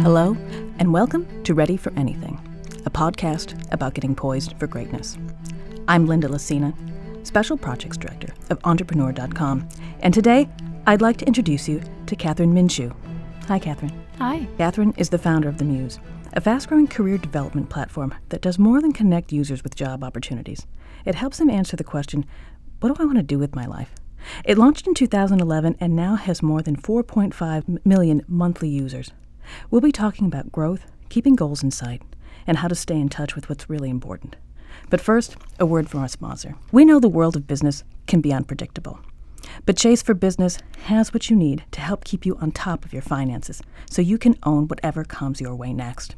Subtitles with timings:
[0.00, 0.34] Hello,
[0.78, 2.40] and welcome to Ready for Anything,
[2.86, 5.18] a podcast about getting poised for greatness.
[5.86, 6.74] I'm Linda Lacina,
[7.26, 9.68] Special Projects Director of Entrepreneur.com,
[10.00, 10.48] and today
[10.86, 12.96] I'd like to introduce you to Kathryn Minshew.
[13.48, 13.92] Hi, Kathryn.
[14.16, 14.48] Hi.
[14.58, 16.00] Kathryn is the founder of The Muse,
[16.32, 20.66] a fast growing career development platform that does more than connect users with job opportunities.
[21.04, 22.24] It helps them answer the question
[22.80, 23.94] what do I want to do with my life?
[24.46, 29.12] It launched in 2011 and now has more than 4.5 million monthly users.
[29.70, 32.02] We'll be talking about growth, keeping goals in sight,
[32.46, 34.36] and how to stay in touch with what's really important.
[34.90, 36.56] But first, a word from our sponsor.
[36.70, 39.00] We know the world of business can be unpredictable.
[39.66, 42.92] But Chase for Business has what you need to help keep you on top of
[42.92, 46.16] your finances so you can own whatever comes your way next.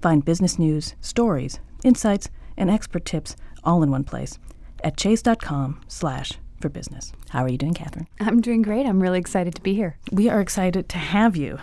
[0.00, 4.38] Find business news, stories, insights, and expert tips all in one place
[4.82, 7.12] at chase.com slash for business.
[7.30, 8.06] How are you doing, Kathryn?
[8.20, 8.86] I'm doing great.
[8.86, 9.96] I'm really excited to be here.
[10.10, 11.58] We are excited to have you.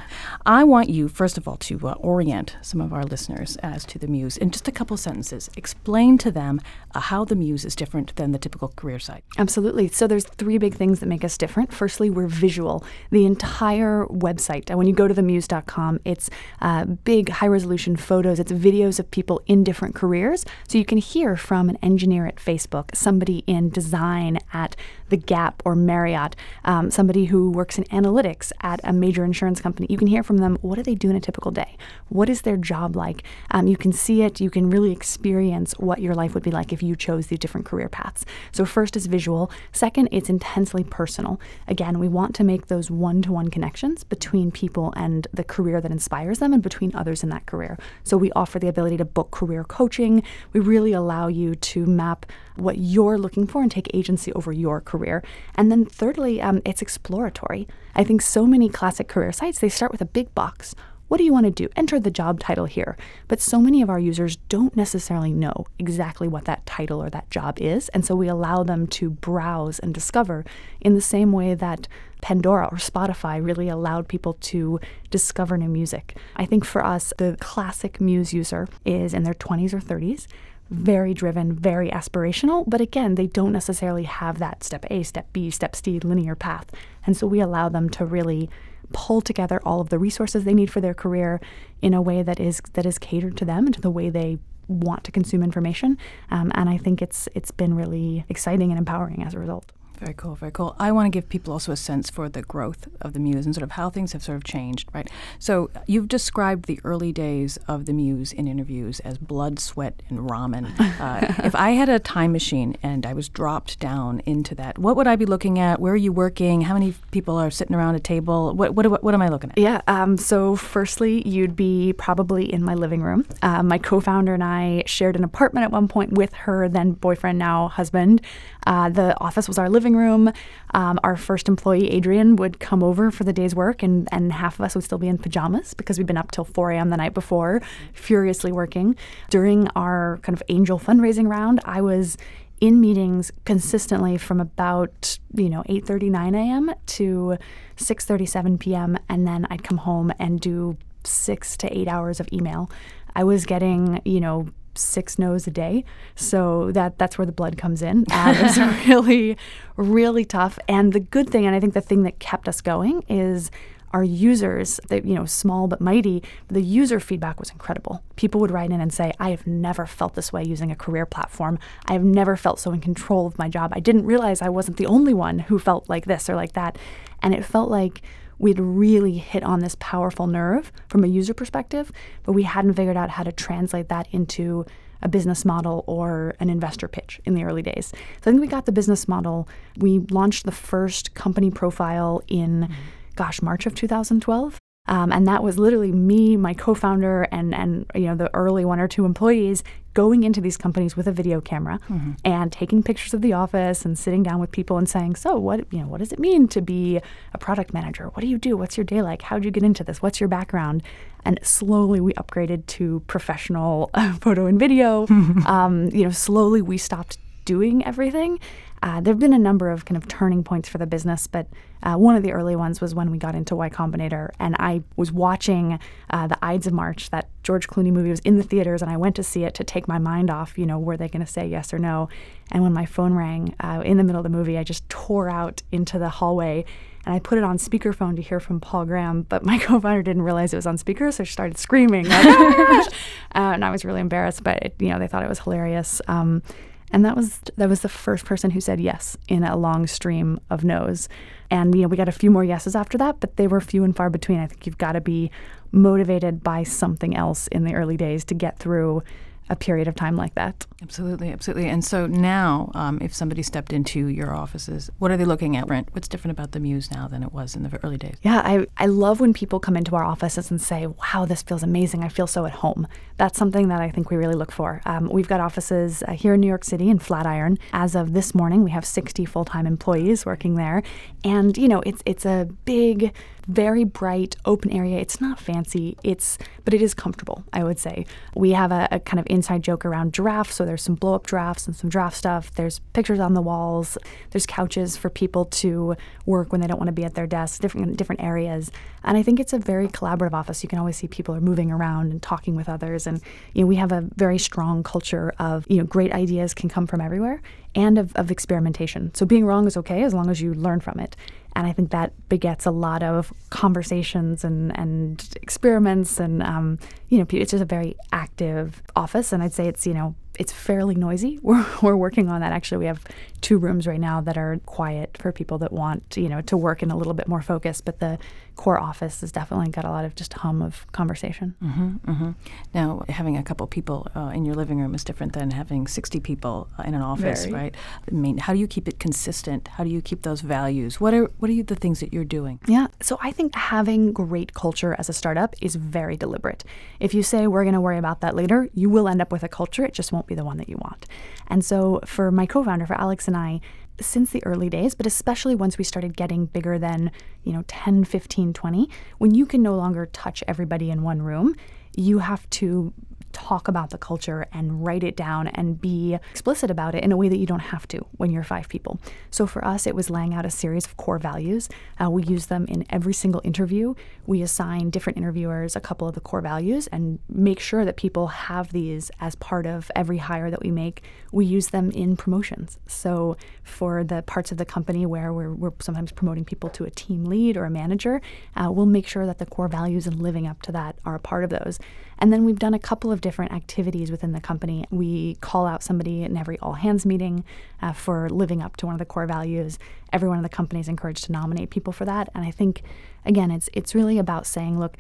[0.45, 3.98] I want you, first of all, to uh, orient some of our listeners as to
[3.98, 5.49] the Muse in just a couple sentences.
[5.55, 6.60] Explain to them
[6.93, 9.23] uh, how the Muse is different than the typical career site.
[9.38, 9.88] Absolutely.
[9.88, 11.73] So there's three big things that make us different.
[11.73, 12.84] Firstly, we're visual.
[13.10, 16.29] The entire website, when you go to themuse.com, it's
[16.62, 18.40] uh, big, high-resolution photos.
[18.40, 20.45] It's videos of people in different careers.
[20.68, 24.76] So you can hear from an engineer at Facebook, somebody in design at
[25.09, 29.87] the Gap or Marriott, um, somebody who works in analytics at a major insurance company.
[29.90, 31.77] You can hear from them what do they do in a typical day?
[32.09, 33.23] What is their job like?
[33.51, 36.71] Um, you can see it, you can really experience what your life would be like
[36.71, 38.26] if you chose these different career paths.
[38.51, 39.51] So, first is visual.
[39.71, 41.40] Second, it's intensely personal.
[41.67, 45.82] Again, we want to make those one to one connections between people and the career
[45.82, 47.77] that inspires them and between others in that career.
[48.04, 50.23] So, we offer the ability to book career coaching.
[50.54, 52.26] We really allow you to map
[52.60, 55.24] what you're looking for and take agency over your career.
[55.55, 57.68] And then thirdly, um, it's exploratory.
[57.96, 60.76] I think so many classic career sites, they start with a big box.
[61.10, 61.68] What do you want to do?
[61.76, 62.96] Enter the job title here.
[63.27, 67.31] But so many of our users don't necessarily know exactly what that title or that
[67.31, 67.89] job is.
[67.89, 70.45] And so we allow them to browse and discover
[70.79, 71.88] in the same way that
[72.22, 74.79] Pandora or Spotify really allowed people to
[75.09, 76.16] discover new music.
[76.35, 80.28] I think for us, the classic Muse user is in their 20s or 30s
[80.69, 85.50] very driven, very aspirational, but again, they don't necessarily have that step A, step B,
[85.50, 86.72] step C linear path.
[87.06, 88.50] And so we allow them to really
[88.94, 91.40] pull together all of the resources they need for their career
[91.81, 94.38] in a way that is that is catered to them and to the way they
[94.68, 95.97] want to consume information.
[96.31, 99.72] Um, and I think it's it's been really exciting and empowering as a result.
[99.99, 100.75] Very cool, very cool.
[100.79, 103.53] I want to give people also a sense for the growth of the Muse and
[103.53, 105.09] sort of how things have sort of changed, right?
[105.39, 110.19] So you've described the early days of the Muse in interviews as blood, sweat, and
[110.19, 110.69] ramen.
[110.99, 114.97] Uh, if I had a time machine and I was dropped down into that, what
[114.97, 115.79] would I be looking at?
[115.79, 116.61] Where are you working?
[116.61, 118.53] How many people are sitting around a table?
[118.53, 119.57] What what, what, what am I looking at?
[119.57, 119.81] Yeah.
[119.88, 123.25] Um, so firstly, you'd be probably in my living room.
[123.41, 127.39] Uh, my co-founder and I shared an apartment at one point with her then boyfriend,
[127.39, 128.21] now husband.
[128.67, 130.33] Uh, the office was our living living room.
[130.73, 134.59] Um, our first employee, Adrian, would come over for the day's work, and, and half
[134.59, 136.89] of us would still be in pajamas because we'd been up till 4 a.m.
[136.89, 137.61] the night before,
[137.94, 138.95] furiously working.
[139.29, 142.17] During our kind of angel fundraising round, I was
[142.61, 146.71] in meetings consistently from about you know 8:39 a.m.
[146.97, 147.38] to
[147.77, 148.97] 6:37 p.m.
[149.07, 150.75] and then I'd come home and do
[151.06, 152.69] 6 to 8 hours of email.
[153.16, 155.84] I was getting, you know, six no's a day.
[156.16, 158.06] So that that's where the blood comes in.
[158.12, 158.57] Um, it's
[158.88, 159.38] really,
[159.75, 160.57] really tough.
[160.67, 163.51] And the good thing, and I think the thing that kept us going, is
[163.91, 168.03] our users, that you know, small but mighty, the user feedback was incredible.
[168.16, 171.06] People would write in and say, I have never felt this way using a career
[171.06, 171.57] platform.
[171.88, 173.73] I have never felt so in control of my job.
[173.75, 176.78] I didn't realize I wasn't the only one who felt like this or like that.
[177.22, 178.02] And it felt like
[178.38, 181.91] we'd really hit on this powerful nerve from a user perspective,
[182.24, 184.66] but we hadn't figured out how to translate that into
[185.02, 187.88] a business model or an investor pitch in the early days.
[188.22, 189.47] So I think we got the business model.
[189.78, 192.74] We launched the first company profile in, mm-hmm.
[193.16, 194.59] gosh, March of 2012.
[194.89, 198.80] Um, and that was literally me, my co-founder, and and you know the early one
[198.80, 199.63] or two employees
[199.94, 202.13] going into these companies with a video camera mm-hmm.
[202.24, 205.71] and taking pictures of the office and sitting down with people and saying, "So what
[205.71, 205.88] you know?
[205.88, 207.00] What does it mean to be
[207.33, 208.07] a product manager?
[208.07, 208.57] What do you do?
[208.57, 209.21] What's your day like?
[209.21, 210.01] How'd you get into this?
[210.01, 210.81] What's your background?"
[211.24, 213.91] And slowly we upgraded to professional
[214.21, 215.06] photo and video.
[215.45, 218.39] um, you know, slowly we stopped doing everything.
[218.81, 221.47] Uh, there have been a number of kind of turning points for the business, but
[221.83, 224.83] uh, one of the early ones was when we got into Y Combinator, and I
[224.95, 225.79] was watching
[226.09, 227.09] uh, the Ides of March.
[227.09, 229.63] That George Clooney movie was in the theaters, and I went to see it to
[229.63, 230.57] take my mind off.
[230.57, 232.09] You know, were they going to say yes or no?
[232.51, 235.29] And when my phone rang uh, in the middle of the movie, I just tore
[235.29, 236.65] out into the hallway
[237.05, 240.21] and I put it on speakerphone to hear from Paul Graham, but my co-founder didn't
[240.21, 242.87] realize it was on speaker, so she started screaming, like, oh
[243.35, 244.43] uh, and I was really embarrassed.
[244.43, 246.01] But it, you know, they thought it was hilarious.
[246.07, 246.43] Um,
[246.91, 250.39] and that was that was the first person who said yes in a long stream
[250.50, 251.07] of no's.
[251.51, 253.83] And you know, we got a few more yeses after that, but they were few
[253.83, 254.39] and far between.
[254.39, 255.31] I think you've got to be
[255.71, 259.03] motivated by something else in the early days to get through
[259.50, 260.66] a period of time like that.
[260.81, 261.68] Absolutely, absolutely.
[261.68, 265.68] And so now, um, if somebody stepped into your offices, what are they looking at?
[265.68, 265.90] Rent?
[265.92, 268.18] What's different about the Muse now than it was in the early days?
[268.22, 271.63] Yeah, I, I love when people come into our offices and say, wow, this feels
[271.63, 272.04] amazing.
[272.04, 272.88] I feel so at home.
[273.18, 274.81] That's something that I think we really look for.
[274.86, 277.57] Um, we've got offices uh, here in New York City in Flatiron.
[277.74, 280.84] As of this morning, we have 60 full time employees working there.
[281.24, 283.13] And, you know, it's, it's a big,
[283.50, 285.00] very bright open area.
[285.00, 288.06] It's not fancy, it's but it is comfortable, I would say.
[288.36, 291.25] We have a, a kind of inside joke around giraffes, so there's some blow up
[291.25, 292.54] drafts and some draft stuff.
[292.54, 293.98] There's pictures on the walls.
[294.30, 295.96] There's couches for people to
[296.28, 298.72] work when they don't want to be at their desks, different different areas.
[299.04, 300.62] And I think it's a very collaborative office.
[300.62, 303.07] You can always see people are moving around and talking with others.
[303.07, 303.19] And
[303.54, 306.86] you know, we have a very strong culture of you know great ideas can come
[306.86, 307.42] from everywhere
[307.74, 309.13] and of, of experimentation.
[309.16, 311.16] So being wrong is okay as long as you learn from it.
[311.59, 316.17] And I think that begets a lot of conversations and, and experiments.
[316.17, 316.79] And, um,
[317.09, 319.33] you know, it's just a very active office.
[319.33, 321.38] And I'd say it's, you know, it's fairly noisy.
[321.44, 322.51] We're, we're working on that.
[322.51, 323.03] Actually, we have
[323.41, 326.81] two rooms right now that are quiet for people that want, you know, to work
[326.81, 327.81] in a little bit more focus.
[327.81, 328.18] But the
[328.56, 331.56] core office has definitely got a lot of just hum of conversation.
[331.63, 332.31] Mm-hmm, mm-hmm.
[332.74, 336.19] Now, having a couple people uh, in your living room is different than having 60
[336.19, 337.53] people uh, in an office, Very.
[337.53, 337.75] right?
[338.06, 339.69] I mean, how do you keep it consistent?
[339.69, 341.00] How do you keep those values?
[341.00, 342.59] What are what are you, the things that you're doing?
[342.68, 346.63] Yeah, so I think having great culture as a startup is very deliberate.
[347.00, 349.44] If you say we're going to worry about that later, you will end up with
[349.44, 349.86] a culture.
[349.86, 351.05] It just won't be the one that you want.
[351.47, 353.59] And so for my co-founder, for Alex and I,
[353.99, 357.11] since the early days, but especially once we started getting bigger than,
[357.43, 361.55] you know, 10, 15, 20, when you can no longer touch everybody in one room,
[361.97, 362.93] you have to
[363.31, 367.17] talk about the culture and write it down and be explicit about it in a
[367.17, 368.99] way that you don't have to when you're five people.
[369.31, 371.69] So for us, it was laying out a series of core values.
[372.01, 373.93] Uh, we use them in every single interview.
[374.25, 378.27] We assign different interviewers a couple of the core values and make sure that people
[378.27, 381.03] have these as part of every hire that we make.
[381.31, 382.77] We use them in promotions.
[382.87, 386.89] So for the parts of the company where we're, we're sometimes promoting people to a
[386.89, 388.21] team lead or a manager,
[388.55, 391.19] uh, we'll make sure that the core values and living up to that are a
[391.19, 391.79] part of those.
[392.19, 394.86] And then we've done a couple of different activities within the company.
[394.92, 397.44] We call out somebody in every all hands meeting
[397.81, 399.80] uh, for living up to one of the core values.
[400.13, 402.30] Everyone in the company is encouraged to nominate people for that.
[402.36, 402.83] And I think,
[403.25, 404.98] again, it's it's really about saying, look,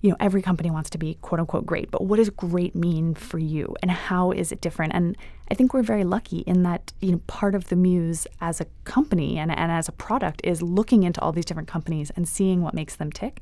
[0.00, 3.14] you know, every company wants to be quote unquote great, but what does great mean
[3.14, 4.94] for you and how is it different?
[4.94, 5.16] And
[5.50, 8.66] I think we're very lucky in that, you know, part of the Muse as a
[8.84, 12.62] company and, and as a product is looking into all these different companies and seeing
[12.62, 13.40] what makes them tick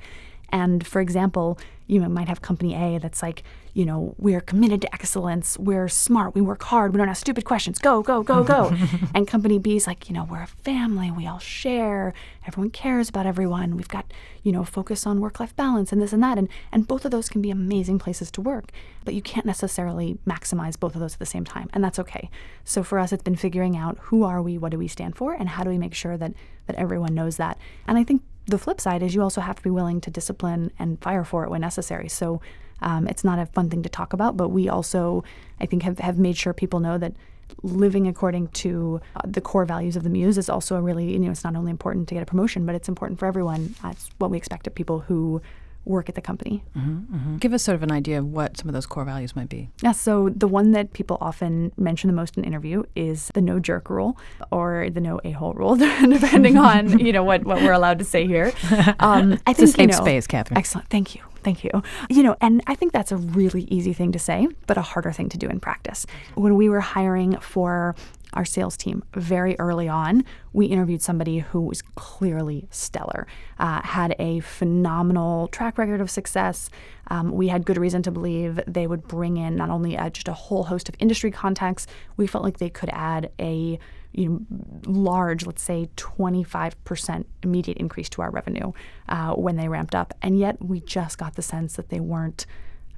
[0.51, 4.81] and for example, you know, might have company A that's like, you know, we're committed
[4.81, 8.43] to excellence, we're smart, we work hard, we don't have stupid questions, go, go, go,
[8.43, 8.75] go.
[9.15, 12.13] and company B is like, you know, we're a family, we all share,
[12.47, 14.13] everyone cares about everyone, we've got,
[14.43, 16.39] you know, focus on work life balance and this and that.
[16.39, 18.73] And, and both of those can be amazing places to work,
[19.05, 21.69] but you can't necessarily maximize both of those at the same time.
[21.73, 22.31] And that's okay.
[22.65, 25.35] So for us, it's been figuring out who are we, what do we stand for,
[25.35, 26.33] and how do we make sure that,
[26.67, 27.59] that everyone knows that.
[27.87, 30.71] And I think the flip side is you also have to be willing to discipline
[30.79, 32.09] and fire for it when necessary.
[32.09, 32.41] So
[32.81, 35.25] um, it's not a fun thing to talk about, but we also,
[35.61, 37.15] I think, have, have made sure people know that
[37.63, 41.19] living according to uh, the core values of the Muse is also a really, you
[41.19, 43.75] know, it's not only important to get a promotion, but it's important for everyone.
[43.83, 45.41] That's what we expect of people who
[45.87, 46.63] work at the company.
[46.77, 47.37] Mm-hmm, mm-hmm.
[47.37, 49.71] Give us sort of an idea of what some of those core values might be.
[49.83, 53.59] Yeah, so the one that people often mention the most in interview is the no
[53.59, 54.19] jerk rule
[54.51, 58.05] or the no a hole rule, depending on you know what, what we're allowed to
[58.05, 58.53] say here.
[58.99, 60.57] Um, I think a safe you know, space, Kathryn.
[60.57, 61.23] Excellent, thank you.
[61.47, 61.71] Thank you.
[62.11, 65.13] You know, and I think that's a really easy thing to say, but a harder
[65.13, 66.05] thing to do in practice.
[66.35, 67.95] When we were hiring for
[68.33, 73.27] our sales team very early on, we interviewed somebody who was clearly stellar,
[73.59, 76.71] uh, had a phenomenal track record of success.
[77.09, 80.29] Um, we had good reason to believe they would bring in not only uh, just
[80.29, 83.79] a whole host of industry contacts, we felt like they could add a
[84.13, 84.41] you know,
[84.87, 88.73] large, let's say 25% immediate increase to our revenue
[89.09, 90.15] uh, when they ramped up.
[90.23, 92.47] And yet we just got the sense that they weren't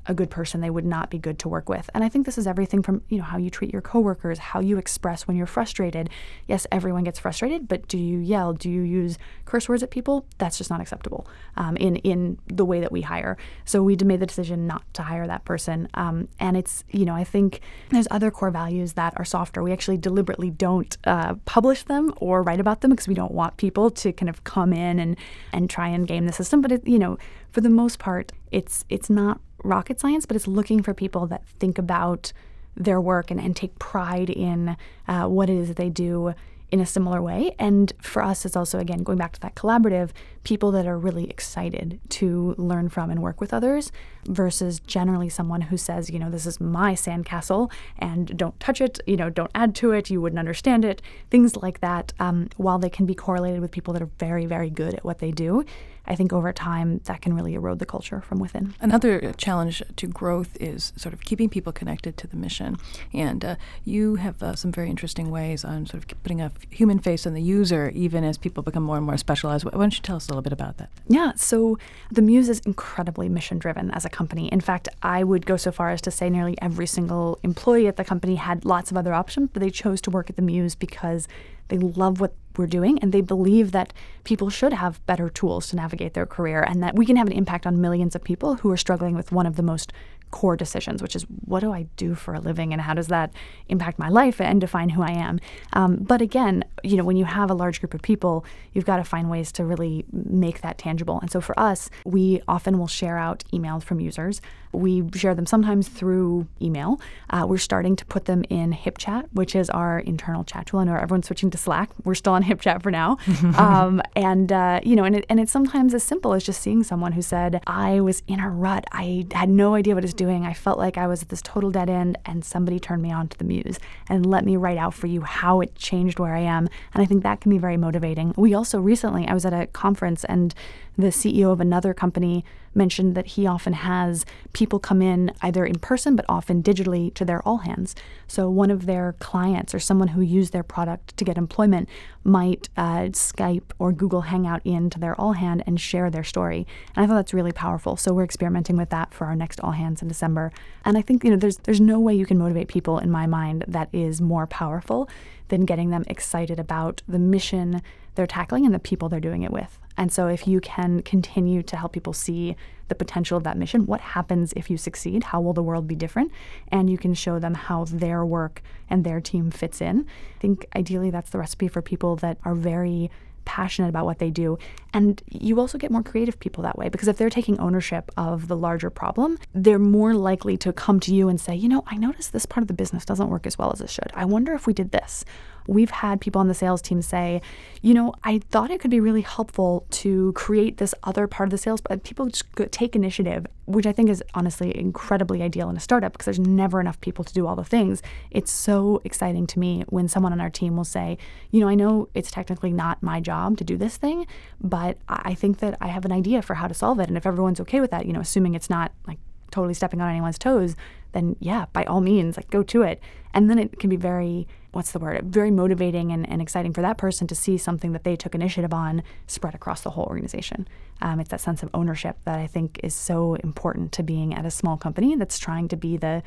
[0.09, 1.89] a good person, they would not be good to work with.
[1.95, 4.61] And I think this is everything from, you know, how you treat your coworkers, how
[4.61, 6.09] you express when you're frustrated.
[6.47, 8.55] Yes, everyone gets frustrated, but do you yell?
[8.55, 10.27] Do you use curse words at people?
[10.39, 13.37] That's just not acceptable um, in in the way that we hire.
[13.65, 15.89] So we made the decision not to hire that person.
[15.95, 17.61] Um, and it's, you know, I think
[17.91, 19.63] there's other core values that are softer.
[19.63, 23.59] We actually deliberately don't uh, publish them or write about them because we don't want
[23.59, 25.17] people to kind of come in and
[25.53, 26.63] and try and game the system.
[26.63, 27.19] But it, you know,
[27.51, 31.47] for the most part, it's it's not rocket science, but it's looking for people that
[31.59, 32.33] think about
[32.77, 34.77] their work and, and take pride in
[35.09, 36.35] uh, what it is that they do
[36.71, 37.55] in a similar way.
[37.59, 40.11] And for us, it's also, again, going back to that collaborative,
[40.45, 43.91] people that are really excited to learn from and work with others
[44.27, 49.01] versus generally someone who says, you know, this is my sandcastle and don't touch it,
[49.07, 51.01] you know, don't add to it, you wouldn't understand it.
[51.31, 54.69] Things like that, um, while they can be correlated with people that are very, very
[54.69, 55.65] good at what they do,
[56.09, 58.75] I think over time that can really erode the culture from within.
[58.81, 62.79] Another challenge to growth is sort of keeping people connected to the mission.
[63.13, 66.99] And uh, you have uh, some very interesting ways on sort of putting a human
[66.99, 69.65] face on the user, even as people become more and more specialized.
[69.65, 70.89] Why don't you tell us a little bit about that?
[71.09, 71.79] Yeah, so
[72.11, 74.49] the Muse is incredibly mission driven as a company.
[74.49, 77.97] In fact, I would go so far as to say nearly every single employee at
[77.97, 80.75] the company had lots of other options, but they chose to work at the Muse
[80.75, 81.29] because
[81.69, 83.93] they love what we're doing and they believe that
[84.25, 87.33] people should have better tools to navigate their career and that we can have an
[87.33, 89.93] impact on millions of people who are struggling with one of the most
[90.31, 93.33] core decisions, which is what do I do for a living and how does that
[93.69, 95.41] impact my life and define who I am.
[95.73, 98.99] Um, but again, you know, when you have a large group of people, you've got
[98.99, 101.19] to find ways to really make that tangible.
[101.21, 104.41] And so for us, we often will share out emails from users.
[104.73, 107.01] We share them sometimes through email.
[107.31, 110.81] Uh, we're starting to put them in HipChat, which is our internal chat tool.
[110.81, 111.91] I know everyone's switching to Slack.
[112.05, 113.17] We're still on HipChat for now.
[113.57, 116.83] um, and, uh, you know, and, it, and it's sometimes as simple as just seeing
[116.83, 118.85] someone who said, I was in a rut.
[118.93, 120.45] I had no idea what I was doing.
[120.45, 123.29] I felt like I was at this total dead end, and somebody turned me on
[123.29, 123.79] to the Muse
[124.11, 126.69] and let me write out for you how it changed where I am.
[126.93, 128.35] And I think that can be very motivating.
[128.37, 130.55] We also recently, I was at a conference and
[130.99, 132.45] the CEO of another company
[132.75, 137.25] mentioned that he often has people come in either in person but often digitally to
[137.25, 137.95] their all hands.
[138.27, 141.89] So one of their clients or someone who used their product to get employment
[142.25, 146.67] might uh, Skype or Google Hangout into their all hand and share their story.
[146.95, 147.97] And I thought that's really powerful.
[147.97, 150.53] So we're experimenting with that for our next all hands in December.
[150.85, 153.27] And I think you know there's there's no way you can motivate people in my
[153.27, 155.09] mind that is more powerful
[155.49, 157.83] than getting them excited about the mission
[158.15, 159.79] they're tackling and the people they're doing it with.
[159.99, 163.85] And so, if you can continue to help people see the potential of that mission,
[163.85, 165.25] what happens if you succeed?
[165.25, 166.33] How will the world be different?
[166.69, 170.07] And you can show them how their work and their team fits in.
[170.37, 173.11] I think ideally that's the recipe for people that are very
[173.49, 174.59] passionate about what they do.
[174.93, 178.47] And you also get more creative people that way because if they're taking ownership of
[178.47, 181.97] the larger problem, they're more likely to come to you and say, you know, I
[181.97, 184.13] noticed this part of the business doesn't work as well as it should.
[184.15, 185.25] I wonder if we did this.
[185.69, 187.43] We've had people on the sales team say,
[187.83, 191.51] you know, I thought it could be really helpful to create this other part of
[191.51, 195.77] the sales, but people just take initiative, which I think is honestly incredibly ideal in
[195.77, 198.03] a startup because there's never enough people to do all the things.
[198.31, 201.19] It's so exciting to me when someone on our team will say,
[201.51, 204.27] you know, I know it's technically not my job to do this thing,
[204.61, 207.09] but I think that I have an idea for how to solve it.
[207.09, 209.19] And if everyone's okay with that, you know, assuming it's not like
[209.51, 210.77] totally stepping on anyone's toes,
[211.13, 213.01] then yeah, by all means, like go to it.
[213.35, 216.83] And then it can be very, what's the word, very motivating and, and exciting for
[216.83, 220.67] that person to see something that they took initiative on spread across the whole organization.
[221.01, 224.45] Um, it's that sense of ownership that I think is so important to being at
[224.45, 226.23] a small company that's trying to be the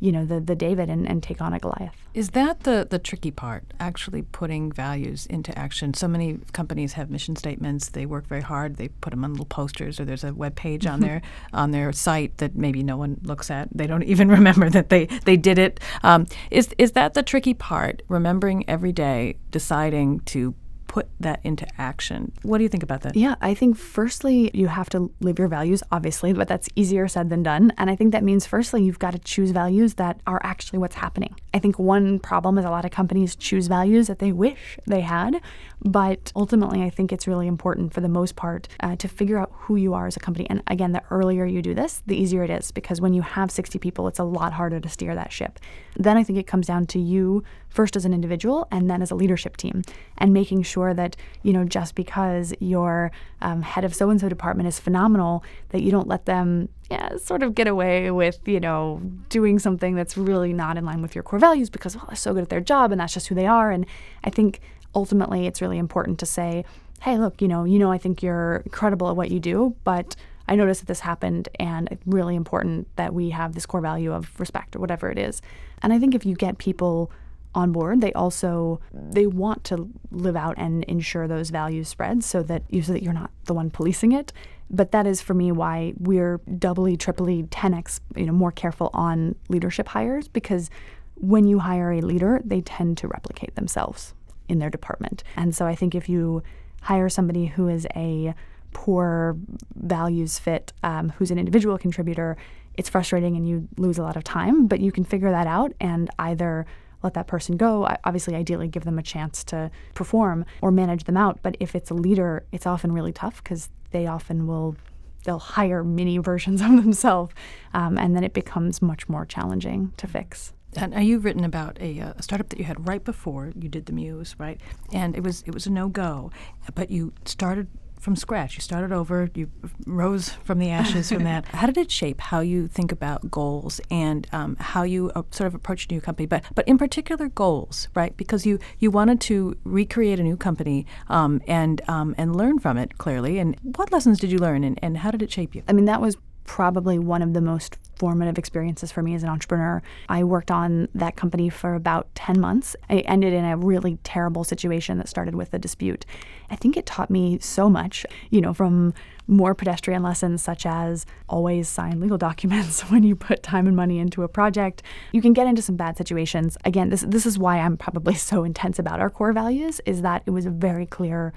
[0.00, 1.94] you know the the David and, and take on a Goliath.
[2.14, 3.64] Is that the the tricky part?
[3.80, 5.94] Actually putting values into action.
[5.94, 7.90] So many companies have mission statements.
[7.90, 8.76] They work very hard.
[8.76, 11.92] They put them on little posters, or there's a web page on their on their
[11.92, 13.68] site that maybe no one looks at.
[13.72, 15.80] They don't even remember that they they did it.
[16.02, 18.02] Um, is is that the tricky part?
[18.08, 20.54] Remembering every day, deciding to
[20.88, 22.32] put that into action.
[22.42, 23.14] What do you think about that?
[23.14, 27.30] Yeah, I think firstly, you have to live your values, obviously, but that's easier said
[27.30, 27.72] than done.
[27.78, 30.96] And I think that means, firstly, you've got to choose values that are actually what's
[30.96, 31.36] happening.
[31.54, 35.02] I think one problem is a lot of companies choose values that they wish they
[35.02, 35.40] had,
[35.84, 39.52] but ultimately, I think it's really important for the most part uh, to figure out
[39.52, 40.48] who you are as a company.
[40.50, 43.50] And again, the earlier you do this, the easier it is because when you have
[43.50, 45.58] 60 people, it's a lot harder to steer that ship.
[45.96, 49.10] Then I think it comes down to you first as an individual and then as
[49.10, 49.82] a leadership team
[50.16, 54.28] and making sure that, you know, just because your um, head of so and so
[54.28, 58.60] department is phenomenal, that you don't let them yeah, sort of get away with, you
[58.60, 62.16] know, doing something that's really not in line with your core values because, well, they're
[62.16, 63.70] so good at their job and that's just who they are.
[63.70, 63.84] And
[64.24, 64.60] I think
[64.94, 66.64] ultimately it's really important to say,
[67.02, 70.16] hey, look, you know, you know, I think you're incredible at what you do, but
[70.48, 74.12] I noticed that this happened, and it's really important that we have this core value
[74.12, 75.42] of respect or whatever it is.
[75.82, 77.12] And I think if you get people
[77.54, 82.42] on board, they also they want to live out and ensure those values spread so
[82.42, 84.32] that you so that you're not the one policing it.
[84.70, 89.34] But that is for me why we're doubly, triply, 10x, you know, more careful on
[89.48, 90.68] leadership hires because
[91.14, 94.14] when you hire a leader, they tend to replicate themselves
[94.48, 95.24] in their department.
[95.36, 96.42] And so I think if you
[96.82, 98.34] hire somebody who is a
[98.72, 99.36] poor
[99.74, 102.36] values fit, um, who's an individual contributor,
[102.74, 105.72] it's frustrating and you lose a lot of time, but you can figure that out
[105.80, 106.66] and either
[107.02, 107.88] let that person go.
[108.04, 111.40] Obviously, ideally, give them a chance to perform or manage them out.
[111.42, 114.76] But if it's a leader, it's often really tough because they often will
[115.24, 117.34] they'll hire mini versions of themselves,
[117.74, 120.52] um, and then it becomes much more challenging to fix.
[120.76, 123.68] And uh, you've written about a, uh, a, startup that you had right before you
[123.70, 124.60] did the Muse, right?
[124.92, 126.30] And it was it was a no go,
[126.74, 128.56] but you started from scratch.
[128.56, 129.30] You started over.
[129.34, 129.50] You
[129.86, 131.46] rose from the ashes from that.
[131.58, 135.46] How did it shape how you think about goals and um, how you uh, sort
[135.46, 136.26] of approach a new company?
[136.26, 138.16] But but in particular goals, right?
[138.16, 142.76] Because you you wanted to recreate a new company um, and um, and learn from
[142.78, 143.38] it clearly.
[143.38, 145.62] And what lessons did you learn, and, and how did it shape you?
[145.68, 149.28] I mean, that was probably one of the most formative experiences for me as an
[149.28, 149.82] entrepreneur.
[150.08, 152.76] I worked on that company for about 10 months.
[152.88, 156.06] I ended in a really terrible situation that started with a dispute.
[156.50, 158.94] I think it taught me so much, you know, from
[159.26, 163.98] more pedestrian lessons such as always sign legal documents when you put time and money
[163.98, 164.82] into a project.
[165.12, 166.56] You can get into some bad situations.
[166.64, 170.22] Again, this this is why I'm probably so intense about our core values is that
[170.26, 171.32] it was very clear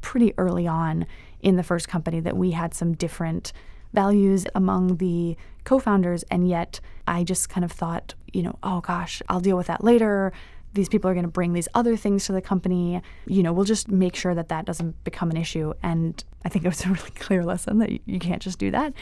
[0.00, 1.06] pretty early on
[1.40, 3.52] in the first company that we had some different
[3.92, 6.22] values among the co founders.
[6.24, 9.84] And yet I just kind of thought, you know, oh gosh, I'll deal with that
[9.84, 10.32] later.
[10.74, 13.02] These people are going to bring these other things to the company.
[13.26, 15.74] You know, we'll just make sure that that doesn't become an issue.
[15.82, 18.94] And I think it was a really clear lesson that you can't just do that.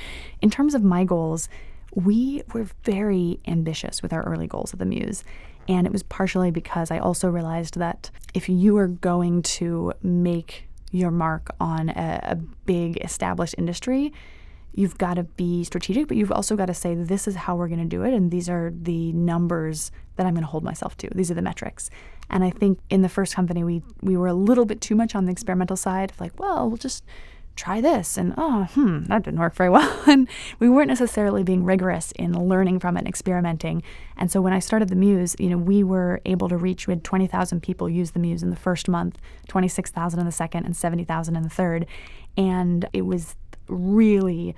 [0.43, 1.49] In terms of my goals,
[1.95, 5.25] we were very ambitious with our early goals at the Muse.
[5.69, 10.69] And it was partially because I also realized that if you are going to make
[10.91, 14.13] your mark on a, a big established industry,
[14.73, 17.69] you've got to be strategic, but you've also got to say, this is how we're
[17.69, 18.15] going to do it.
[18.15, 21.09] And these are the numbers that I'm going to hold myself to.
[21.15, 21.91] These are the metrics.
[22.29, 25.15] And I think in the first company, we, we were a little bit too much
[25.15, 27.05] on the experimental side, of like, well, we'll just
[27.57, 28.17] try this.
[28.17, 30.03] And oh, hmm, that didn't work very well.
[30.07, 33.83] and we weren't necessarily being rigorous in learning from it and experimenting.
[34.17, 36.93] And so when I started the Muse, you know, we were able to reach, we
[36.93, 39.19] had 20,000 people use the Muse in the first month,
[39.49, 41.87] 26,000 in the second, and 70,000 in the third.
[42.37, 43.35] And it was
[43.71, 44.55] really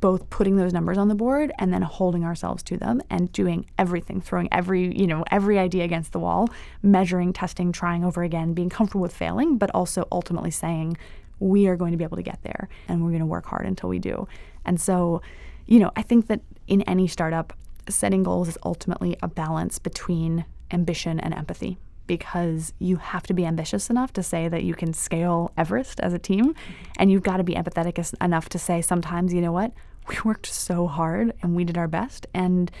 [0.00, 3.64] both putting those numbers on the board and then holding ourselves to them and doing
[3.78, 6.48] everything throwing every you know every idea against the wall
[6.82, 10.96] measuring testing trying over again being comfortable with failing but also ultimately saying
[11.38, 13.64] we are going to be able to get there and we're going to work hard
[13.64, 14.26] until we do.
[14.64, 15.22] And so
[15.68, 17.52] you know i think that in any startup
[17.88, 23.46] setting goals is ultimately a balance between ambition and empathy because you have to be
[23.46, 26.54] ambitious enough to say that you can scale Everest as a team.
[26.98, 29.72] And you've got to be empathetic enough to say sometimes, you know what,
[30.08, 32.72] we worked so hard and we did our best and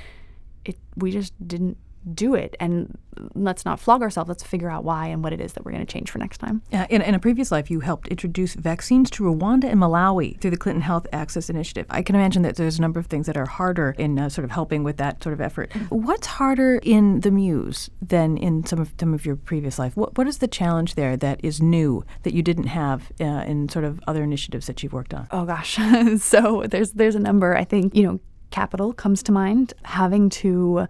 [0.64, 1.76] it we just didn't
[2.14, 2.56] do it.
[2.60, 2.96] And
[3.34, 4.28] let's not flog ourselves.
[4.28, 6.38] Let's figure out why and what it is that we're going to change for next
[6.38, 6.62] time.
[6.72, 10.50] Uh, in, in, a previous life you helped introduce vaccines to rwanda and malawi through
[10.50, 11.86] the clinton health access initiative.
[11.90, 14.44] I can imagine that there's a number of things that are harder in uh, sort
[14.44, 15.72] of helping with that sort of effort.
[15.88, 19.96] What's harder in the muse than in some of some of your previous life?
[19.96, 23.68] What, what is the challenge there that is new that you didn't have uh, in
[23.68, 25.26] sort of other initiatives that you've worked on?
[25.30, 25.78] Oh gosh.
[26.18, 27.56] So there's there's a number.
[27.56, 29.72] I think you know capital comes to mind.
[29.84, 30.86] Having to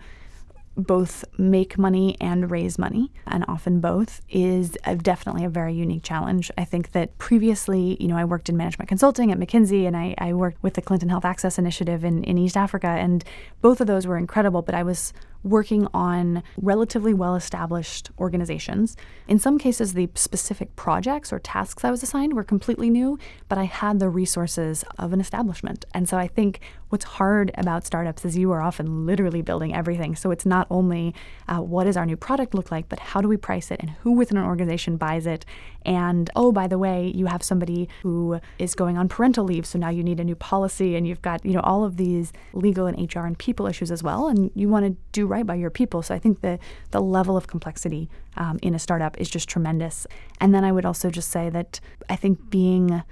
[0.79, 6.05] both make money and raise money, and often both, is a, definitely a very unique
[6.05, 6.51] challenge.
[6.57, 10.15] I think that previously, you know, I worked in management consulting at McKinsey and I,
[10.19, 13.25] I worked with the Clinton Health Access Initiative in, in East Africa, and
[13.61, 15.13] both of those were incredible, but I was
[15.49, 18.97] working on relatively well established organizations.
[19.27, 23.59] In some cases, the specific projects or tasks I was assigned were completely new, but
[23.59, 25.85] I had the resources of an establishment.
[25.95, 30.17] And so I think what's hard about startups is you are often literally building everything.
[30.17, 31.15] So it's not only
[31.49, 33.91] uh, what does our new product look like, but how do we price it and
[34.03, 35.45] who within an organization buys it.
[35.85, 39.67] And oh, by the way, you have somebody who is going on parental leave.
[39.67, 42.33] So now you need a new policy and you've got, you know, all of these
[42.53, 44.29] legal and HR and people issues as well.
[44.29, 46.03] And you want to do right by your people.
[46.03, 46.59] So I think the
[46.91, 50.07] the level of complexity um, in a startup is just tremendous.
[50.41, 53.03] And then I would also just say that I think being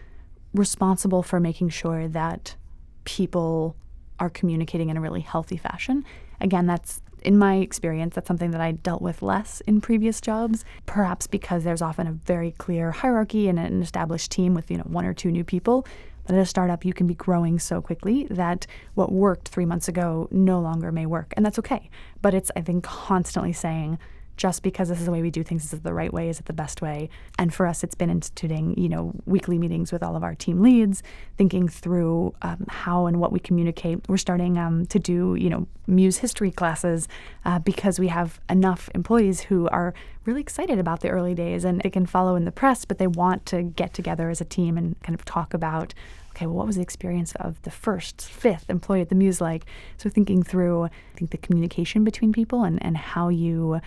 [0.55, 2.57] responsible for making sure that
[3.05, 3.77] people
[4.19, 6.05] are communicating in a really healthy fashion.
[6.41, 10.65] Again, that's in my experience, that's something that I dealt with less in previous jobs,
[10.87, 14.85] perhaps because there's often a very clear hierarchy and an established team with, you know,
[14.85, 15.87] one or two new people.
[16.27, 19.89] That at a startup you can be growing so quickly that what worked three months
[19.89, 21.33] ago no longer may work.
[21.37, 21.91] And that's okay.
[22.23, 23.99] But it's, I think, constantly saying,
[24.37, 26.29] just because this is the way we do things, is it the right way?
[26.29, 27.09] Is it the best way?
[27.38, 30.61] And for us, it's been instituting, you know, weekly meetings with all of our team
[30.62, 31.03] leads,
[31.37, 34.09] thinking through um, how and what we communicate.
[34.09, 37.09] We're starting um, to do, you know, Muse history classes
[37.44, 39.94] uh, because we have enough employees who are
[40.25, 43.07] really excited about the early days and they can follow in the press, but they
[43.07, 45.94] want to get together as a team and kind of talk about
[46.37, 49.64] okay, well, what was the experience of the first, fifth employee at the Muse like?
[49.96, 53.81] So thinking through, I think the communication between people and, and how you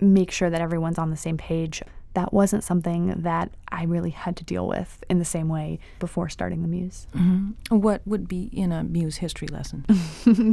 [0.00, 1.82] make sure that everyone's on the same page.
[2.14, 6.28] That wasn't something that I really had to deal with in the same way before
[6.28, 7.06] starting the Muse.
[7.14, 7.76] Mm-hmm.
[7.76, 9.84] What would be in a Muse history lesson?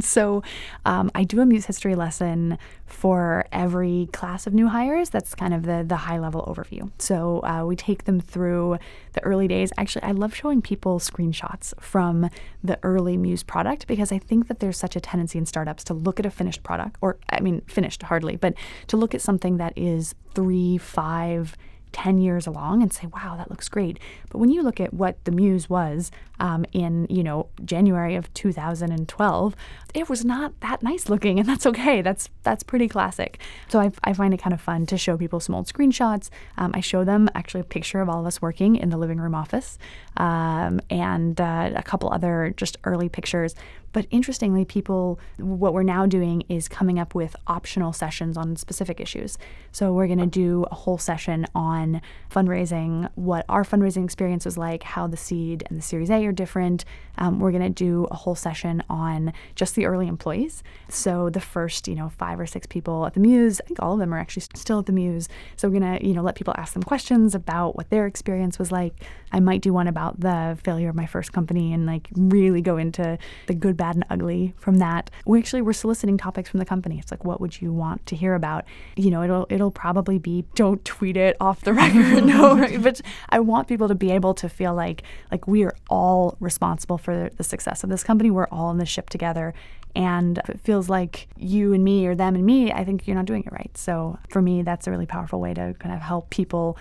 [0.00, 0.42] so,
[0.84, 5.10] um, I do a Muse history lesson for every class of new hires.
[5.10, 6.90] That's kind of the the high level overview.
[6.98, 8.78] So uh, we take them through
[9.12, 9.72] the early days.
[9.76, 12.30] Actually, I love showing people screenshots from
[12.62, 15.94] the early Muse product because I think that there's such a tendency in startups to
[15.94, 18.54] look at a finished product, or I mean, finished hardly, but
[18.88, 21.56] to look at something that is three, five
[21.96, 23.98] 10 years along and say, wow, that looks great.
[24.28, 28.32] But when you look at what the Muse was um, in, you know, January of
[28.34, 29.56] 2012,
[29.94, 32.02] it was not that nice looking, and that's okay.
[32.02, 33.40] That's that's pretty classic.
[33.68, 36.28] So I, I find it kind of fun to show people some old screenshots.
[36.58, 39.18] Um, I show them actually a picture of all of us working in the living
[39.18, 39.78] room office
[40.18, 43.54] um, and uh, a couple other just early pictures
[43.96, 49.00] but interestingly, people, what we're now doing is coming up with optional sessions on specific
[49.00, 49.38] issues.
[49.72, 54.58] So we're going to do a whole session on fundraising, what our fundraising experience was
[54.58, 56.84] like, how the seed and the Series A are different.
[57.16, 60.62] Um, we're going to do a whole session on just the early employees.
[60.90, 63.94] So the first, you know, five or six people at the Muse, I think all
[63.94, 65.26] of them are actually still at the Muse.
[65.56, 68.58] So we're going to, you know, let people ask them questions about what their experience
[68.58, 69.02] was like.
[69.32, 72.76] I might do one about the failure of my first company and like really go
[72.76, 75.10] into the good, bad, and ugly from that.
[75.26, 76.98] We actually were soliciting topics from the company.
[76.98, 78.64] It's like, what would you want to hear about?
[78.96, 82.24] You know, it'll it'll probably be don't tweet it off the record.
[82.24, 86.36] no, but I want people to be able to feel like like we are all
[86.40, 88.30] responsible for the success of this company.
[88.30, 89.54] We're all in this ship together.
[89.96, 93.16] And if it feels like you and me or them and me, I think you're
[93.16, 93.70] not doing it right.
[93.78, 96.76] So for me, that's a really powerful way to kind of help people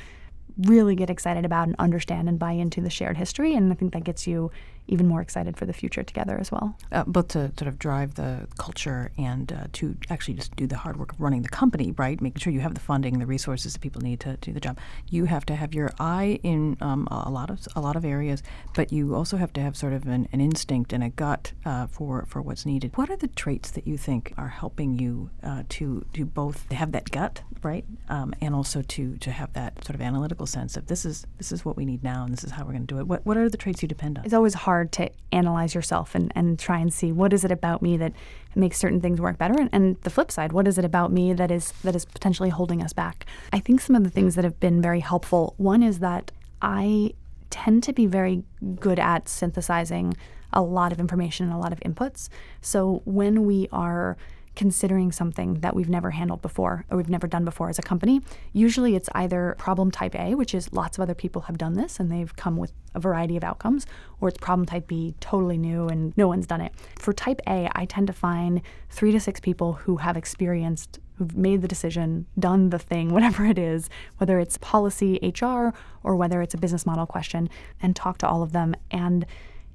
[0.57, 3.53] really get excited about and understand and buy into the shared history.
[3.53, 4.51] And I think that gets you
[4.87, 6.77] even more excited for the future together as well.
[6.91, 10.77] Uh, both to sort of drive the culture and uh, to actually just do the
[10.77, 12.21] hard work of running the company, right?
[12.21, 14.77] Making sure you have the funding, the resources that people need to do the job.
[15.09, 18.43] You have to have your eye in um, a lot of a lot of areas,
[18.73, 21.87] but you also have to have sort of an, an instinct and a gut uh,
[21.87, 22.95] for for what's needed.
[22.95, 26.91] What are the traits that you think are helping you uh, to to both have
[26.91, 30.87] that gut, right, um, and also to to have that sort of analytical sense of
[30.87, 32.93] this is this is what we need now and this is how we're going to
[32.93, 33.07] do it.
[33.07, 34.25] What what are the traits you depend on?
[34.25, 37.51] It's always hard hard to analyze yourself and, and try and see what is it
[37.51, 38.11] about me that
[38.55, 39.55] makes certain things work better.
[39.57, 42.49] And, and the flip side what is it about me that is that is potentially
[42.49, 43.25] holding us back?
[43.53, 47.11] I think some of the things that have been very helpful one is that i
[47.49, 48.43] tend to be very
[48.79, 50.15] good at synthesizing
[50.51, 52.27] a lot of information and a lot of inputs.
[52.61, 54.17] So when we are
[54.55, 58.21] considering something that we've never handled before or we've never done before as a company.
[58.53, 61.99] Usually it's either problem type A, which is lots of other people have done this
[61.99, 63.85] and they've come with a variety of outcomes,
[64.21, 66.73] or it's problem type B, totally new and no one's done it.
[66.97, 71.35] For type A, I tend to find three to six people who have experienced who've
[71.35, 75.69] made the decision, done the thing, whatever it is, whether it's policy, HR,
[76.03, 77.49] or whether it's a business model question,
[77.81, 78.75] and talk to all of them.
[78.91, 79.25] And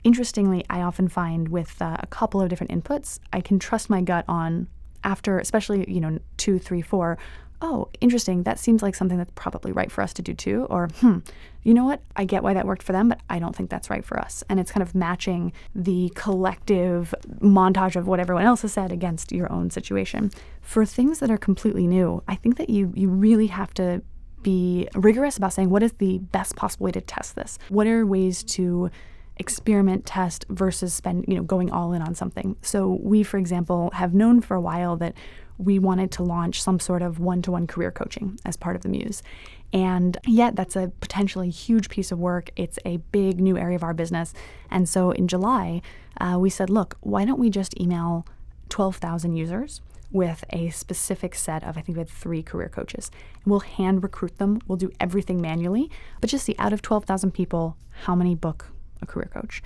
[0.04, 4.00] interestingly, I often find with uh, a couple of different inputs, I can trust my
[4.00, 4.68] gut on
[5.04, 7.18] after, especially, you know, two, three, four.
[7.62, 8.44] Oh, interesting.
[8.44, 10.66] That seems like something that's probably right for us to do too.
[10.70, 11.18] Or, hmm,
[11.62, 12.00] you know what?
[12.16, 14.42] I get why that worked for them, but I don't think that's right for us.
[14.48, 19.30] And it's kind of matching the collective montage of what everyone else has said against
[19.30, 20.30] your own situation.
[20.62, 24.02] For things that are completely new, I think that you you really have to
[24.42, 27.58] be rigorous about saying what is the best possible way to test this?
[27.68, 28.90] What are ways to
[29.40, 32.56] experiment test versus spend you know going all in on something.
[32.62, 35.14] So we for example have known for a while that
[35.58, 39.22] we wanted to launch some sort of one-to-one career coaching as part of the muse.
[39.72, 42.50] And yet that's a potentially huge piece of work.
[42.56, 44.32] It's a big new area of our business.
[44.70, 45.82] And so in july
[46.20, 48.26] uh, we said look why don't we just email
[48.68, 49.80] 12000 users
[50.12, 53.10] with a specific set of, I think we had three career coaches.
[53.46, 54.60] We'll hand recruit them.
[54.66, 55.88] We'll do everything manually,
[56.20, 58.66] but just see out of 12,000 people, how many book
[59.02, 59.62] a career coach.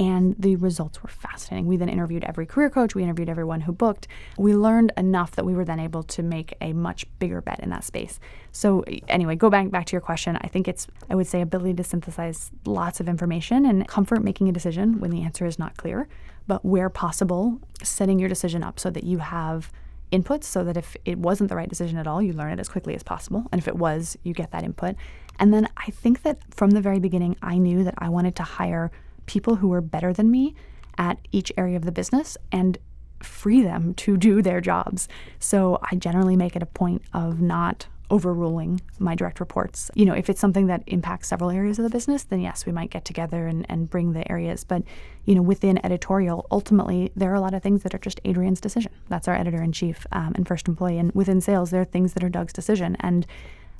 [0.00, 1.66] And the results were fascinating.
[1.66, 4.06] We then interviewed every career coach, we interviewed everyone who booked.
[4.36, 7.70] We learned enough that we were then able to make a much bigger bet in
[7.70, 8.20] that space.
[8.52, 10.38] So anyway, go back back to your question.
[10.40, 14.48] I think it's I would say ability to synthesize lots of information and comfort making
[14.48, 16.06] a decision when the answer is not clear,
[16.46, 19.72] but where possible, setting your decision up so that you have
[20.12, 22.68] inputs so that if it wasn't the right decision at all, you learn it as
[22.68, 23.46] quickly as possible.
[23.52, 24.96] And if it was, you get that input.
[25.38, 28.42] And then I think that from the very beginning, I knew that I wanted to
[28.42, 28.90] hire
[29.26, 30.54] people who were better than me
[30.96, 32.78] at each area of the business and
[33.22, 35.08] free them to do their jobs.
[35.38, 39.90] So I generally make it a point of not overruling my direct reports.
[39.94, 42.72] You know, if it's something that impacts several areas of the business, then yes, we
[42.72, 44.64] might get together and, and bring the areas.
[44.64, 44.82] But,
[45.26, 48.60] you know, within editorial, ultimately, there are a lot of things that are just Adrian's
[48.60, 48.92] decision.
[49.08, 50.98] That's our editor in chief um, and first employee.
[50.98, 52.96] And within sales, there are things that are Doug's decision.
[53.00, 53.26] And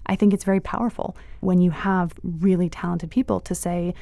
[0.09, 3.95] I think it's very powerful when you have really talented people to say,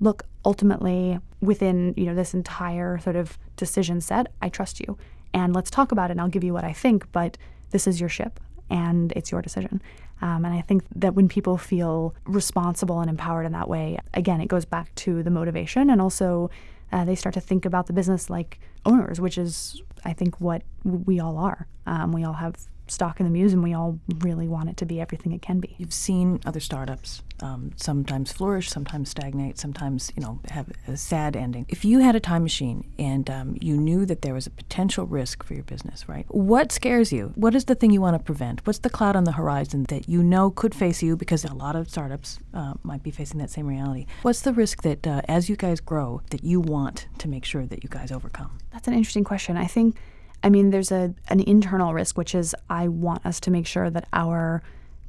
[0.00, 4.98] look, ultimately, within you know this entire sort of decision set, I trust you,
[5.32, 6.12] and let's talk about it.
[6.12, 7.38] and I'll give you what I think, but
[7.70, 9.80] this is your ship, and it's your decision.
[10.22, 14.40] Um, and I think that when people feel responsible and empowered in that way, again,
[14.40, 16.50] it goes back to the motivation, and also
[16.92, 20.62] uh, they start to think about the business like owners, which is, I think, what
[20.84, 21.66] we all are.
[21.86, 22.56] Um, we all have
[22.86, 25.60] stock in the muse and we all really want it to be everything it can
[25.60, 25.74] be.
[25.78, 31.36] You've seen other startups um, sometimes flourish, sometimes stagnate, sometimes you know have a sad
[31.36, 31.66] ending.
[31.68, 35.06] If you had a time machine and um, you knew that there was a potential
[35.06, 36.26] risk for your business, right?
[36.28, 37.32] What scares you?
[37.34, 38.66] What is the thing you want to prevent?
[38.66, 41.76] What's the cloud on the horizon that you know could face you because a lot
[41.76, 44.06] of startups uh, might be facing that same reality?
[44.22, 47.66] What's the risk that uh, as you guys grow that you want to make sure
[47.66, 48.58] that you guys overcome?
[48.72, 49.56] That's an interesting question.
[49.56, 49.96] I think
[50.44, 53.90] I mean, there's a an internal risk, which is I want us to make sure
[53.90, 54.62] that our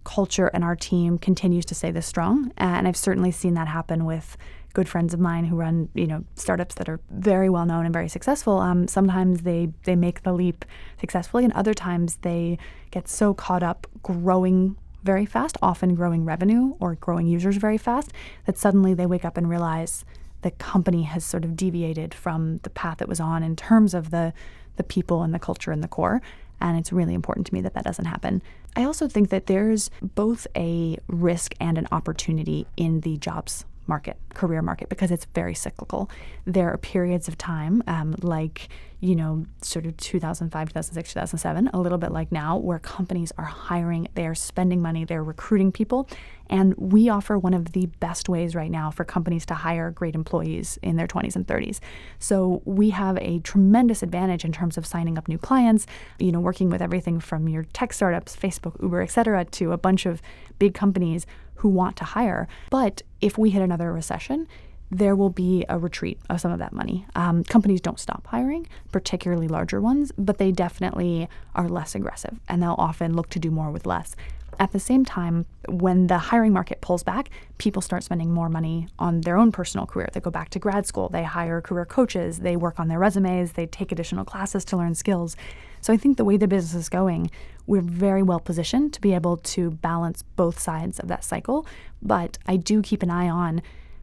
[0.06, 2.54] culture and our team continues to stay this strong.
[2.58, 4.38] And I've certainly seen that happen with
[4.74, 7.94] good friends of mine who run, you know, startups that are very well known and
[7.94, 8.60] very successful.
[8.60, 10.64] Um, sometimes they they make the leap
[11.00, 12.58] successfully, and other times they
[12.92, 18.12] get so caught up growing very fast, often growing revenue or growing users very fast,
[18.46, 20.06] that suddenly they wake up and realize
[20.42, 24.12] the company has sort of deviated from the path it was on in terms of
[24.12, 24.34] the
[24.76, 26.22] the people and the culture and the core.
[26.62, 28.42] And it's really important to me that that doesn't happen.
[28.76, 34.18] I also think that there's both a risk and an opportunity in the jobs market,
[34.34, 36.10] career market, because it's very cyclical.
[36.46, 38.70] There are periods of time, um, like,
[39.00, 43.46] you know, sort of 2005, 2006, 2007, a little bit like now, where companies are
[43.46, 46.10] hiring, they are spending money, they're recruiting people.
[46.50, 50.16] And we offer one of the best ways right now for companies to hire great
[50.16, 51.80] employees in their 20s and 30s.
[52.20, 55.88] So we have a tremendous advantage in terms of signing up new clients,
[56.20, 59.78] you know, working with everything from your tech startups, Facebook, Uber, et cetera, to a
[59.78, 60.22] bunch of
[60.60, 62.48] big companies who want to hire.
[62.70, 64.48] But if we hit another recession,
[64.92, 67.06] there will be a retreat of some of that money.
[67.16, 72.62] Um, companies don't stop hiring, particularly larger ones, but they definitely are less aggressive and
[72.62, 74.16] they'll often look to do more with less.
[74.58, 78.88] At the same time, when the hiring market pulls back, people start spending more money
[78.98, 80.10] on their own personal career.
[80.14, 83.54] They go back to grad school, they hire career coaches, they work on their resumes,
[83.54, 85.36] they take additional classes to learn skills.
[85.82, 87.32] So I think the way the business is going,
[87.68, 91.66] we're very well positioned to be able to balance both sides of that cycle.
[92.02, 93.62] But I do keep an eye on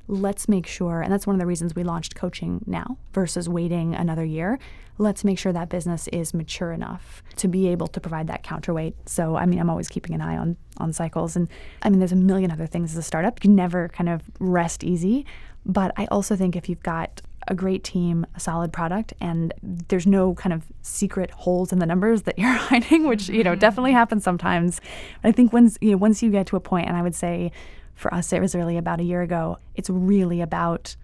[0.09, 3.94] let's make sure, and that's one of the reasons we launched coaching now versus waiting
[3.94, 4.59] another year.
[4.98, 9.09] Let's make sure that business is mature enough to be able to provide that counterweight.
[9.09, 11.48] So, I mean, I'm always keeping an eye on on cycles, and
[11.83, 13.44] I mean, there's a million other things as a startup.
[13.44, 15.25] You never kind of rest easy,
[15.64, 20.07] but I also think if you've got a great team, a solid product, and there's
[20.07, 23.90] no kind of secret holes in the numbers that you're hiding, which you know definitely
[23.90, 23.98] mm-hmm.
[23.98, 24.81] happens sometimes.
[25.22, 27.14] But I think once you know once you get to a point, and I would
[27.14, 27.52] say
[27.94, 29.59] for us it was really about a year ago.
[29.74, 30.96] It's really about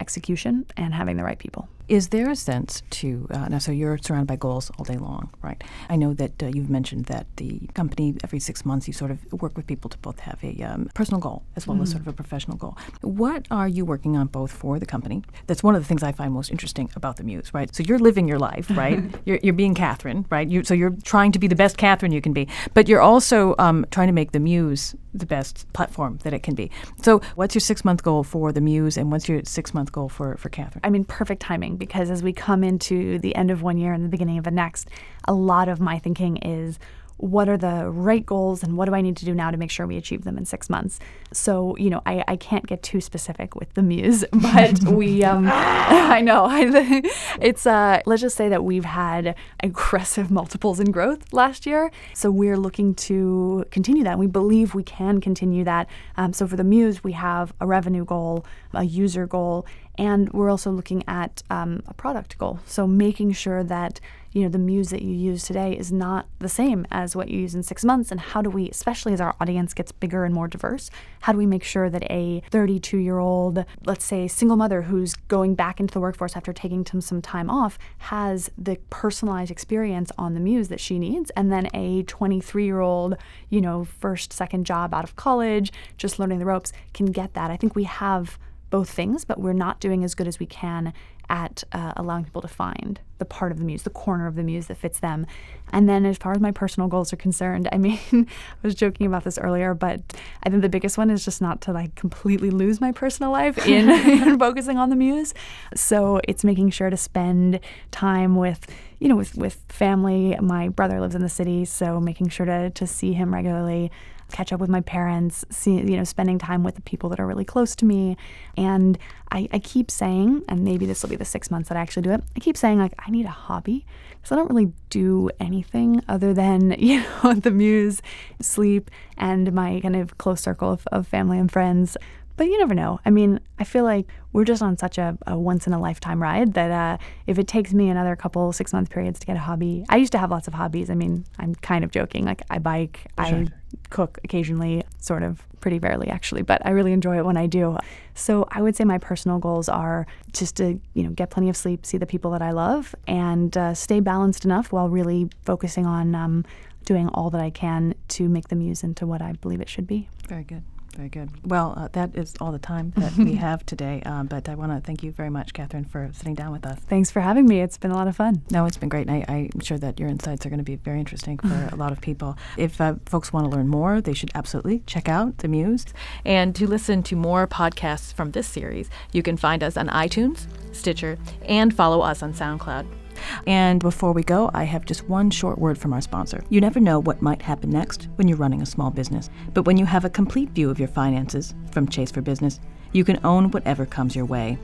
[0.00, 1.68] execution and having the right people.
[1.90, 3.58] Is there a sense to uh, now?
[3.58, 5.60] So you're surrounded by goals all day long, right?
[5.88, 9.18] I know that uh, you've mentioned that the company every six months you sort of
[9.32, 11.82] work with people to both have a um, personal goal as well mm-hmm.
[11.82, 12.78] as sort of a professional goal.
[13.00, 15.24] What are you working on both for the company?
[15.48, 17.74] That's one of the things I find most interesting about the Muse, right?
[17.74, 19.02] So you're living your life, right?
[19.24, 20.46] you're, you're being Kathryn, right?
[20.46, 23.56] You, so you're trying to be the best Kathryn you can be, but you're also
[23.58, 26.70] um, trying to make the Muse the best platform that it can be.
[27.02, 30.08] So what's your six month goal for the Muse, and what's your six month goal
[30.08, 30.80] for for Kathryn?
[30.84, 34.04] I mean, perfect timing because as we come into the end of one year and
[34.04, 34.88] the beginning of the next,
[35.26, 36.78] a lot of my thinking is
[37.20, 39.70] what are the right goals and what do I need to do now to make
[39.70, 40.98] sure we achieve them in six months?
[41.32, 45.46] So, you know, I, I can't get too specific with the muse, but we, um,
[45.50, 46.48] I know,
[47.40, 51.90] it's, uh, let's just say that we've had aggressive multiples in growth last year.
[52.14, 54.18] So we're looking to continue that.
[54.18, 55.88] We believe we can continue that.
[56.16, 59.66] Um, so for the muse, we have a revenue goal, a user goal,
[59.98, 62.60] And we're also looking at um, a product goal.
[62.66, 64.00] So making sure that
[64.32, 67.40] you know the muse that you use today is not the same as what you
[67.40, 68.10] use in six months.
[68.10, 70.90] And how do we especially as our audience gets bigger and more diverse
[71.20, 75.14] how do we make sure that a 32 year old let's say single mother who's
[75.14, 80.34] going back into the workforce after taking some time off has the personalized experience on
[80.34, 81.30] the muse that she needs?
[81.30, 83.16] And then a 23 year old
[83.48, 87.50] you know first second job out of college just learning the ropes can get that.
[87.50, 88.38] I think we have
[88.70, 90.92] both things, but we're not doing as good as we can
[91.30, 94.42] at uh, allowing people to find the part of the muse, the corner of the
[94.42, 95.26] muse that fits them.
[95.72, 98.26] And then, as far as my personal goals are concerned, I mean, I
[98.62, 100.00] was joking about this earlier, but
[100.42, 103.56] I think the biggest one is just not to like completely lose my personal life
[103.66, 105.32] in, in focusing on the muse.
[105.74, 107.60] So it's making sure to spend
[107.92, 108.66] time with,
[108.98, 110.36] you know, with with family.
[110.40, 113.92] My brother lives in the city, so making sure to to see him regularly
[114.30, 117.26] catch up with my parents, see, you know, spending time with the people that are
[117.26, 118.16] really close to me.
[118.56, 118.98] And
[119.30, 122.02] I, I keep saying, and maybe this will be the six months that I actually
[122.02, 125.30] do it, I keep saying, like, I need a hobby because I don't really do
[125.40, 128.02] anything other than, you know, the muse,
[128.40, 131.96] sleep, and my kind of close circle of, of family and friends.
[132.40, 132.98] But you never know.
[133.04, 136.22] I mean, I feel like we're just on such a, a once in a lifetime
[136.22, 139.40] ride that uh, if it takes me another couple six month periods to get a
[139.40, 140.88] hobby, I used to have lots of hobbies.
[140.88, 142.24] I mean, I'm kind of joking.
[142.24, 143.40] Like I bike, sure.
[143.40, 143.46] I
[143.90, 147.76] cook occasionally, sort of pretty rarely actually, but I really enjoy it when I do.
[148.14, 151.58] So I would say my personal goals are just to you know get plenty of
[151.58, 155.84] sleep, see the people that I love, and uh, stay balanced enough while really focusing
[155.84, 156.46] on um,
[156.86, 159.86] doing all that I can to make the muse into what I believe it should
[159.86, 160.08] be.
[160.26, 160.62] Very good.
[160.96, 161.30] Very good.
[161.46, 164.02] Well, uh, that is all the time that we have today.
[164.04, 166.78] Um, but I want to thank you very much, Kathryn, for sitting down with us.
[166.88, 167.60] Thanks for having me.
[167.60, 168.42] It's been a lot of fun.
[168.50, 169.08] No, it's been great.
[169.08, 171.76] And I, am sure that your insights are going to be very interesting for a
[171.76, 172.36] lot of people.
[172.56, 175.86] If uh, folks want to learn more, they should absolutely check out The Muse.
[176.24, 180.46] And to listen to more podcasts from this series, you can find us on iTunes,
[180.72, 182.99] Stitcher, and follow us on SoundCloud.
[183.46, 186.42] And before we go, I have just one short word from our sponsor.
[186.48, 189.76] You never know what might happen next when you're running a small business, but when
[189.76, 192.60] you have a complete view of your finances from Chase for Business,
[192.92, 194.58] you can own whatever comes your way.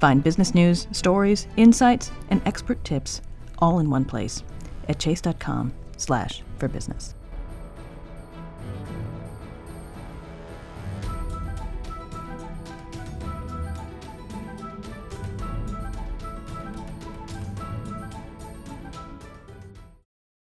[0.00, 3.20] Find business news, stories, insights, and expert tips
[3.58, 4.42] all in one place
[4.88, 7.14] at chase.com slash for business.